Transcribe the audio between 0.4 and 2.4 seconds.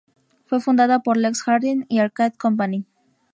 Fue fundada por Lex Harding y Arcade